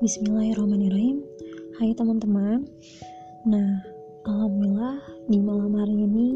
Bismillahirrahmanirrahim. 0.00 1.20
Hai 1.76 1.92
teman-teman. 1.92 2.64
Nah, 3.44 3.84
Alhamdulillah 4.24 4.96
di 5.28 5.36
malam 5.36 5.76
hari 5.76 5.92
ini 5.92 6.28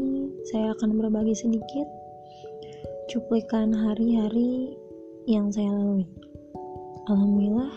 saya 0.53 0.77
akan 0.77 1.01
berbagi 1.01 1.33
sedikit 1.33 1.89
cuplikan 3.09 3.73
hari-hari 3.73 4.77
yang 5.25 5.49
saya 5.49 5.73
lalui. 5.73 6.05
Alhamdulillah 7.09 7.73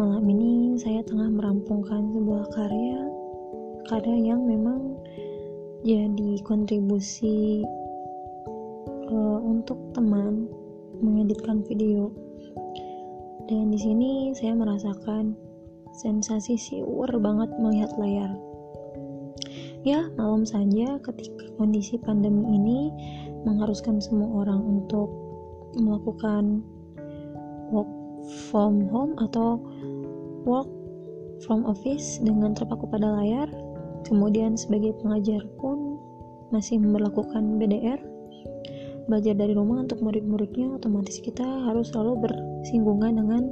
malam 0.00 0.24
ini 0.24 0.80
saya 0.80 1.04
tengah 1.04 1.36
merampungkan 1.36 2.08
sebuah 2.08 2.48
karya 2.56 3.12
karya 3.92 4.32
yang 4.32 4.40
memang 4.48 4.96
jadi 5.84 6.40
kontribusi 6.48 7.60
uh, 9.12 9.38
untuk 9.44 9.76
teman 9.92 10.48
mengeditkan 11.04 11.60
video 11.68 12.08
dan 13.48 13.72
di 13.72 13.80
sini 13.80 14.36
saya 14.36 14.52
merasakan 14.52 15.32
sensasi 15.96 16.60
siur 16.60 17.08
banget 17.16 17.48
melihat 17.56 17.88
layar. 17.96 18.36
Ya, 19.88 20.04
malam 20.20 20.44
saja 20.44 21.00
ketika 21.00 21.48
kondisi 21.56 21.96
pandemi 21.96 22.44
ini 22.44 22.80
mengharuskan 23.48 24.04
semua 24.04 24.44
orang 24.44 24.60
untuk 24.60 25.08
melakukan 25.80 26.60
work 27.72 27.88
from 28.52 28.84
home 28.92 29.16
atau 29.16 29.56
work 30.44 30.68
from 31.40 31.64
office 31.64 32.20
dengan 32.20 32.52
terpaku 32.52 32.84
pada 32.84 33.16
layar. 33.16 33.48
Kemudian 34.04 34.60
sebagai 34.60 34.92
pengajar 35.00 35.40
pun 35.56 35.96
masih 36.52 36.80
memperlakukan 36.80 37.56
BDR 37.56 38.00
belajar 39.08 39.34
dari 39.34 39.56
rumah 39.56 39.80
untuk 39.82 40.04
murid-muridnya 40.04 40.76
otomatis 40.76 41.18
kita 41.24 41.42
harus 41.42 41.88
selalu 41.88 42.28
bersinggungan 42.28 43.16
dengan 43.16 43.42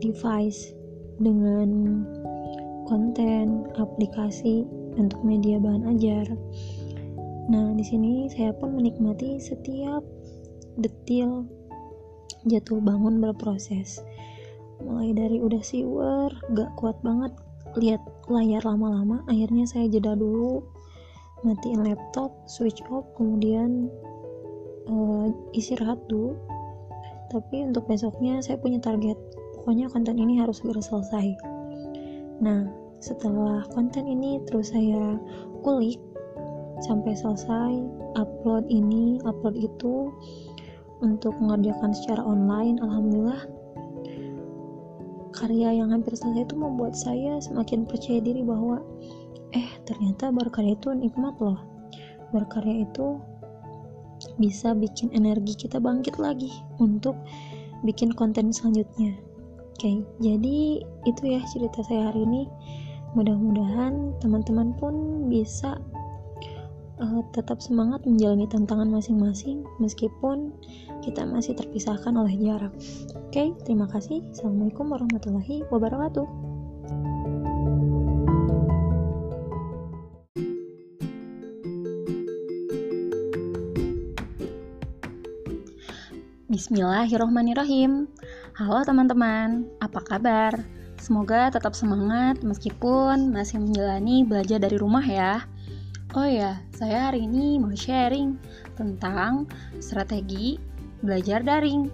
device 0.00 0.72
dengan 1.20 1.68
konten 2.88 3.68
aplikasi 3.76 4.64
untuk 4.96 5.20
media 5.22 5.60
bahan 5.60 5.92
ajar. 5.92 6.26
Nah 7.52 7.76
di 7.76 7.84
sini 7.84 8.26
saya 8.32 8.56
pun 8.56 8.72
menikmati 8.74 9.36
setiap 9.36 10.00
detil 10.80 11.44
jatuh 12.48 12.80
bangun 12.80 13.20
berproses. 13.20 14.00
Mulai 14.80 15.12
dari 15.12 15.38
udah 15.38 15.62
siwer 15.62 16.32
gak 16.56 16.72
kuat 16.80 16.98
banget 17.04 17.32
lihat 17.78 18.02
layar 18.30 18.62
lama-lama 18.62 19.26
akhirnya 19.26 19.66
saya 19.66 19.90
jeda 19.90 20.14
dulu 20.14 20.62
matiin 21.42 21.82
laptop 21.82 22.30
switch 22.46 22.80
off 22.88 23.04
kemudian 23.18 23.90
uh, 24.88 25.26
istirahat 25.56 26.00
dulu. 26.08 26.36
Tapi 27.32 27.66
untuk 27.66 27.88
besoknya 27.88 28.38
saya 28.44 28.60
punya 28.60 28.78
target. 28.78 29.16
Pokoknya 29.58 29.88
konten 29.88 30.20
ini 30.20 30.38
harus 30.38 30.60
segera 30.60 30.80
selesai. 30.84 31.26
Nah 32.44 32.68
setelah 33.00 33.64
konten 33.72 34.08
ini 34.08 34.40
terus 34.48 34.72
saya 34.72 35.20
kulik 35.60 36.00
sampai 36.84 37.12
selesai 37.12 37.72
upload 38.16 38.64
ini 38.72 39.20
upload 39.28 39.56
itu 39.60 40.08
untuk 41.04 41.36
mengerjakan 41.36 41.92
secara 41.92 42.24
online 42.24 42.80
alhamdulillah 42.80 43.44
karya 45.34 45.82
yang 45.82 45.90
hampir 45.90 46.14
selesai 46.14 46.46
itu 46.46 46.56
membuat 46.56 46.94
saya 46.94 47.42
semakin 47.42 47.84
percaya 47.84 48.22
diri 48.22 48.40
bahwa 48.40 48.80
eh 49.50 49.68
ternyata 49.82 50.30
berkarya 50.30 50.78
itu 50.78 50.94
nikmat 50.94 51.34
loh. 51.42 51.58
Berkarya 52.30 52.86
itu 52.86 53.18
bisa 54.36 54.74
bikin 54.74 55.10
energi 55.14 55.54
kita 55.54 55.78
bangkit 55.78 56.18
lagi 56.18 56.50
untuk 56.82 57.14
bikin 57.86 58.10
konten 58.14 58.50
selanjutnya. 58.50 59.14
Oke 59.74 60.02
jadi 60.22 60.82
itu 61.04 61.22
ya 61.22 61.40
cerita 61.50 61.82
saya 61.86 62.10
hari 62.10 62.24
ini. 62.26 62.42
Mudah-mudahan 63.14 64.18
teman-teman 64.18 64.74
pun 64.74 65.26
bisa 65.30 65.78
uh, 66.98 67.22
tetap 67.30 67.62
semangat 67.62 68.02
menjalani 68.02 68.50
tantangan 68.50 68.90
masing-masing 68.90 69.62
meskipun 69.78 70.50
kita 71.06 71.22
masih 71.22 71.54
terpisahkan 71.54 72.14
oleh 72.14 72.34
jarak. 72.42 72.74
Oke 73.14 73.54
terima 73.62 73.86
kasih. 73.86 74.22
Assalamualaikum 74.34 74.90
warahmatullahi 74.90 75.62
wabarakatuh 75.70 76.43
Bismillahirrohmanirrohim. 86.54 88.06
Halo 88.54 88.86
teman-teman, 88.86 89.66
apa 89.82 89.98
kabar? 90.06 90.54
Semoga 91.02 91.50
tetap 91.50 91.74
semangat 91.74 92.46
meskipun 92.46 93.34
masih 93.34 93.58
menjalani 93.58 94.22
belajar 94.22 94.62
dari 94.62 94.78
rumah 94.78 95.02
ya. 95.02 95.42
Oh 96.14 96.22
ya, 96.22 96.62
saya 96.70 97.10
hari 97.10 97.26
ini 97.26 97.58
mau 97.58 97.74
sharing 97.74 98.38
tentang 98.78 99.50
strategi 99.82 100.54
belajar 101.02 101.42
daring. 101.42 101.90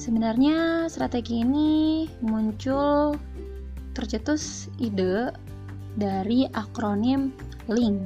Sebenarnya 0.00 0.88
strategi 0.88 1.44
ini 1.44 2.08
muncul 2.24 3.20
tercetus 3.92 4.72
ide 4.80 5.28
dari 5.92 6.48
akronim 6.56 7.36
LINK 7.68 8.00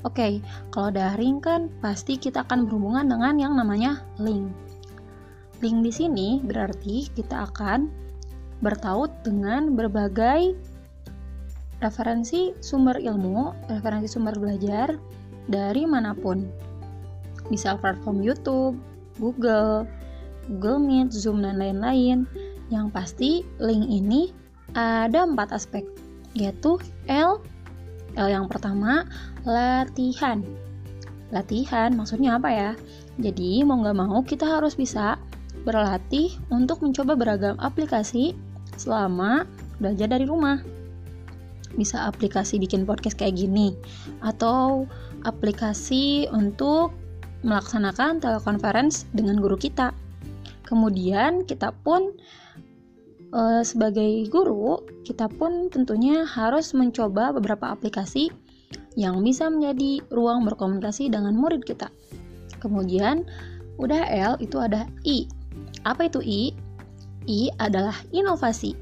Oke, 0.00 0.16
okay, 0.16 0.32
kalau 0.72 0.88
daring 0.88 1.44
kan 1.44 1.68
pasti 1.84 2.16
kita 2.16 2.48
akan 2.48 2.64
berhubungan 2.64 3.04
dengan 3.04 3.36
yang 3.36 3.52
namanya 3.52 4.00
link. 4.16 4.48
Link 5.60 5.78
di 5.84 5.92
sini 5.92 6.28
berarti 6.40 7.12
kita 7.12 7.44
akan 7.52 7.92
bertaut 8.64 9.12
dengan 9.20 9.76
berbagai 9.76 10.56
referensi 11.84 12.56
sumber 12.64 12.96
ilmu, 12.96 13.52
referensi 13.68 14.08
sumber 14.08 14.36
belajar 14.40 14.96
dari 15.52 15.84
mana 15.84 16.16
pun. 16.16 16.48
Bisa 17.52 17.76
platform 17.76 18.24
YouTube, 18.24 18.80
Google, 19.20 19.84
Google 20.48 20.80
Meet, 20.80 21.12
Zoom, 21.12 21.44
dan 21.44 21.60
lain-lain. 21.60 22.24
Yang 22.72 22.86
pasti 22.96 23.30
link 23.60 23.84
ini 23.84 24.32
ada 24.72 25.28
empat 25.28 25.52
aspek, 25.52 25.84
yaitu 26.32 26.80
L, 27.10 27.36
L 27.36 27.59
yang 28.16 28.46
pertama 28.50 29.06
latihan. 29.46 30.42
Latihan 31.30 31.94
maksudnya 31.94 32.40
apa 32.40 32.50
ya? 32.50 32.70
Jadi 33.20 33.62
mau 33.62 33.78
nggak 33.78 33.98
mau 33.98 34.18
kita 34.26 34.46
harus 34.46 34.74
bisa 34.74 35.20
berlatih 35.62 36.34
untuk 36.48 36.80
mencoba 36.80 37.14
beragam 37.14 37.54
aplikasi 37.60 38.34
selama 38.80 39.44
belajar 39.78 40.08
dari 40.10 40.24
rumah. 40.24 40.58
Bisa 41.76 42.08
aplikasi 42.10 42.58
bikin 42.58 42.82
podcast 42.82 43.14
kayak 43.14 43.38
gini, 43.38 43.78
atau 44.26 44.90
aplikasi 45.22 46.26
untuk 46.34 46.90
melaksanakan 47.46 48.18
telekonferensi 48.18 49.06
dengan 49.14 49.38
guru 49.38 49.54
kita. 49.54 49.94
Kemudian 50.66 51.46
kita 51.46 51.70
pun 51.86 52.14
e, 53.30 53.42
sebagai 53.62 54.26
guru, 54.28 54.82
kita 55.06 55.30
pun 55.30 55.70
tentunya 55.70 56.26
harus 56.26 56.74
mencoba 56.74 57.34
beberapa 57.34 57.70
aplikasi 57.70 58.30
yang 58.98 59.22
bisa 59.22 59.46
menjadi 59.46 60.02
ruang 60.10 60.42
berkomunikasi 60.46 61.10
dengan 61.10 61.38
murid 61.38 61.62
kita. 61.62 61.90
Kemudian, 62.58 63.24
udah 63.80 64.02
L 64.10 64.34
itu 64.42 64.60
ada 64.60 64.84
I. 65.06 65.24
Apa 65.86 66.10
itu 66.10 66.20
I? 66.20 66.52
I 67.24 67.48
adalah 67.62 67.96
inovasi. 68.12 68.76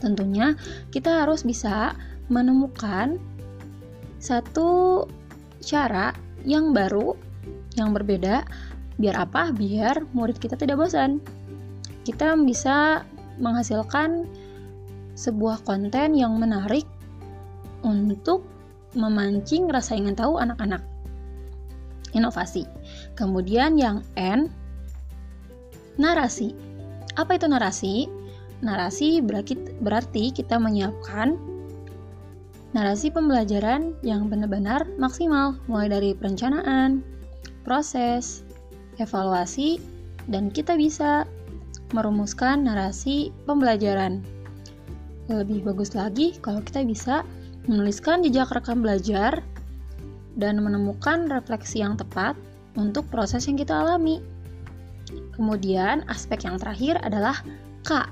Tentunya 0.00 0.56
kita 0.90 1.24
harus 1.24 1.44
bisa 1.44 1.94
menemukan 2.32 3.20
satu 4.20 5.04
cara 5.60 6.12
yang 6.44 6.72
baru, 6.72 7.16
yang 7.76 7.92
berbeda, 7.92 8.44
biar 9.00 9.16
apa? 9.16 9.52
Biar 9.52 10.04
murid 10.12 10.40
kita 10.40 10.56
tidak 10.56 10.80
bosan. 10.80 11.20
Kita 12.04 12.32
bisa 12.40 13.04
menghasilkan 13.40 14.28
sebuah 15.16 15.64
konten 15.66 16.14
yang 16.14 16.36
menarik 16.38 16.84
untuk 17.80 18.44
memancing 18.94 19.68
rasa 19.68 19.96
ingin 19.96 20.14
tahu 20.14 20.36
anak-anak. 20.38 20.84
Inovasi. 22.10 22.66
Kemudian 23.14 23.78
yang 23.78 24.02
N, 24.18 24.50
narasi. 25.94 26.52
Apa 27.14 27.38
itu 27.38 27.46
narasi? 27.46 28.10
Narasi 28.60 29.22
berarti, 29.22 30.34
kita 30.34 30.60
menyiapkan 30.60 31.38
narasi 32.76 33.10
pembelajaran 33.10 33.98
yang 34.04 34.30
benar-benar 34.30 34.86
maksimal, 34.98 35.58
mulai 35.66 35.90
dari 35.90 36.10
perencanaan, 36.14 37.02
proses, 37.64 38.42
evaluasi, 39.00 39.80
dan 40.28 40.52
kita 40.52 40.76
bisa 40.76 41.24
merumuskan 41.92 42.66
narasi 42.66 43.30
pembelajaran. 43.44 44.22
Lebih 45.30 45.62
bagus 45.62 45.94
lagi 45.94 46.34
kalau 46.42 46.62
kita 46.62 46.82
bisa 46.82 47.22
menuliskan 47.70 48.24
jejak 48.24 48.50
rekam 48.50 48.82
belajar, 48.82 49.42
dan 50.38 50.62
menemukan 50.62 51.26
refleksi 51.26 51.82
yang 51.82 51.98
tepat 51.98 52.38
untuk 52.78 53.06
proses 53.10 53.50
yang 53.50 53.58
kita 53.58 53.74
alami. 53.74 54.22
Kemudian, 55.34 56.06
aspek 56.06 56.46
yang 56.46 56.60
terakhir 56.60 57.00
adalah 57.02 57.42
K. 57.82 58.06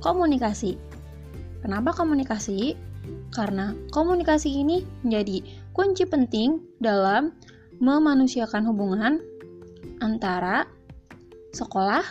Komunikasi. 0.00 0.76
Kenapa 1.60 1.92
komunikasi? 1.92 2.76
Karena 3.32 3.76
komunikasi 3.92 4.48
ini 4.48 4.84
menjadi 5.04 5.44
kunci 5.76 6.08
penting 6.08 6.62
dalam 6.80 7.34
memanusiakan 7.82 8.64
hubungan 8.68 9.20
antara 10.00 10.64
sekolah, 11.52 12.04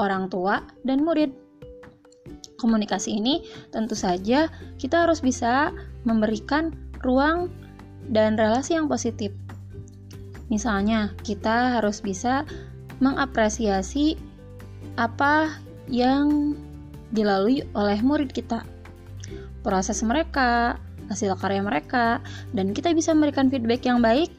orang 0.00 0.28
tua, 0.32 0.64
dan 0.84 1.02
murid. 1.02 1.32
Komunikasi 2.56 3.20
ini 3.20 3.44
tentu 3.68 3.92
saja 3.92 4.48
kita 4.80 5.04
harus 5.04 5.20
bisa 5.20 5.76
memberikan 6.08 6.72
ruang 7.04 7.52
dan 8.08 8.40
relasi 8.40 8.78
yang 8.80 8.88
positif. 8.88 9.34
Misalnya, 10.48 11.12
kita 11.26 11.76
harus 11.76 12.00
bisa 12.00 12.46
mengapresiasi 13.02 14.16
apa 14.96 15.52
yang 15.90 16.56
dilalui 17.12 17.62
oleh 17.76 17.98
murid 18.00 18.32
kita 18.32 18.64
proses 19.66 20.00
mereka, 20.06 20.78
hasil 21.10 21.34
karya 21.38 21.60
mereka, 21.60 22.22
dan 22.54 22.70
kita 22.70 22.94
bisa 22.94 23.10
memberikan 23.10 23.50
feedback 23.50 23.82
yang 23.82 23.98
baik 23.98 24.30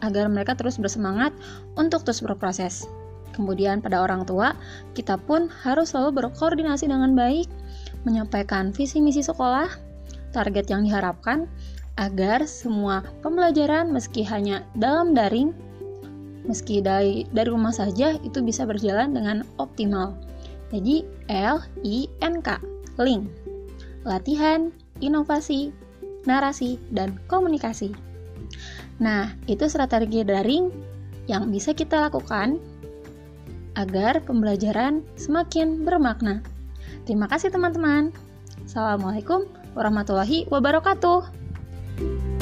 agar 0.00 0.30
mereka 0.30 0.54
terus 0.54 0.78
bersemangat 0.78 1.34
untuk 1.74 2.06
terus 2.06 2.22
berproses. 2.22 2.86
Kemudian 3.40 3.80
pada 3.80 4.04
orang 4.04 4.28
tua, 4.28 4.52
kita 4.92 5.16
pun 5.16 5.48
harus 5.64 5.96
selalu 5.96 6.20
berkoordinasi 6.20 6.92
dengan 6.92 7.16
baik, 7.16 7.48
menyampaikan 8.04 8.68
visi 8.68 9.00
misi 9.00 9.24
sekolah, 9.24 9.72
target 10.36 10.68
yang 10.68 10.84
diharapkan, 10.84 11.48
agar 11.96 12.44
semua 12.44 13.00
pembelajaran 13.24 13.88
meski 13.88 14.20
hanya 14.28 14.60
dalam 14.76 15.16
daring, 15.16 15.56
meski 16.44 16.84
dari, 16.84 17.24
dari 17.32 17.48
rumah 17.48 17.72
saja 17.72 18.20
itu 18.20 18.44
bisa 18.44 18.68
berjalan 18.68 19.16
dengan 19.16 19.40
optimal. 19.56 20.12
Jadi 20.68 21.08
L 21.32 21.64
I 21.80 22.12
N 22.20 22.44
K, 22.44 22.60
link 23.00 23.24
latihan, 24.04 24.72
inovasi, 25.04 25.72
narasi, 26.24 26.80
dan 26.92 27.20
komunikasi. 27.28 27.92
Nah, 29.00 29.32
itu 29.44 29.68
strategi 29.68 30.24
daring 30.24 30.72
yang 31.28 31.52
bisa 31.52 31.76
kita 31.76 32.08
lakukan 32.08 32.56
agar 33.80 34.20
pembelajaran 34.28 35.00
semakin 35.16 35.88
bermakna. 35.88 36.44
Terima 37.08 37.24
kasih 37.24 37.48
teman-teman. 37.48 38.12
Assalamualaikum 38.68 39.48
warahmatullahi 39.72 40.44
wabarakatuh. 40.52 42.39